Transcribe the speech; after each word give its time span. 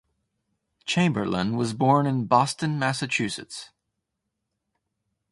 Chamberlain 0.83 1.55
was 1.55 1.75
born 1.75 2.07
in 2.07 2.25
Boston, 2.25 2.79
Massachusetts. 2.79 3.69